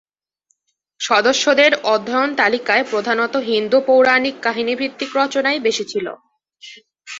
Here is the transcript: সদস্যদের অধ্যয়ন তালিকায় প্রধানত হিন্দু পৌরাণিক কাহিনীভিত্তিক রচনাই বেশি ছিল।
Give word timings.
সদস্যদের 0.99 1.71
অধ্যয়ন 1.85 2.31
তালিকায় 2.35 2.83
প্রধানত 2.83 3.33
হিন্দু 3.49 3.77
পৌরাণিক 3.87 4.35
কাহিনীভিত্তিক 4.45 5.09
রচনাই 5.15 5.57
বেশি 5.67 5.83
ছিল। 5.85 6.05